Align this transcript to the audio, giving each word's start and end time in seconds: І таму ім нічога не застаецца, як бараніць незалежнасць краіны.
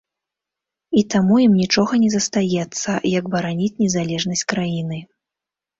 І 1.01 1.03
таму 1.15 1.37
ім 1.45 1.53
нічога 1.63 1.93
не 2.05 2.09
застаецца, 2.15 2.91
як 3.19 3.25
бараніць 3.37 3.73
незалежнасць 3.87 4.47
краіны. 4.57 4.97